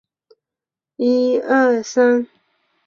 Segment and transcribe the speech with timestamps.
[0.95, 1.05] 莫
[1.39, 2.25] 雷特。